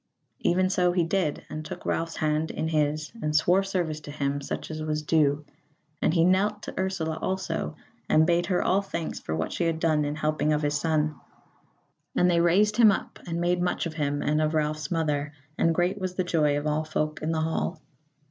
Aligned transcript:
Even 0.39 0.67
so 0.71 0.93
he 0.93 1.03
did, 1.03 1.45
and 1.47 1.63
took 1.63 1.85
Ralph's 1.85 2.15
hand 2.15 2.49
in 2.49 2.69
his 2.69 3.11
and 3.21 3.35
swore 3.35 3.61
service 3.61 3.99
to 3.99 4.09
him 4.09 4.41
such 4.41 4.71
as 4.71 4.81
was 4.81 5.03
due; 5.03 5.45
and 6.01 6.11
he 6.11 6.25
knelt 6.25 6.63
to 6.63 6.73
Ursula 6.75 7.19
also, 7.21 7.75
and 8.09 8.25
bade 8.25 8.47
her 8.47 8.63
all 8.63 8.81
thanks 8.81 9.19
for 9.19 9.35
what 9.35 9.53
she 9.53 9.65
had 9.65 9.79
done 9.79 10.03
in 10.03 10.15
the 10.15 10.19
helping 10.19 10.53
of 10.53 10.63
his 10.63 10.73
son; 10.75 11.17
and 12.15 12.31
they 12.31 12.41
raised 12.41 12.77
him 12.77 12.91
up 12.91 13.19
and 13.27 13.39
made 13.39 13.61
much 13.61 13.85
of 13.85 13.93
him 13.93 14.23
and 14.23 14.41
of 14.41 14.55
Ralph's 14.55 14.89
mother; 14.89 15.33
and 15.55 15.75
great 15.75 15.99
was 16.01 16.15
the 16.15 16.23
joy 16.23 16.57
of 16.57 16.65
all 16.65 16.83
folk 16.83 17.21
in 17.21 17.31
the 17.31 17.41
hall. 17.41 17.79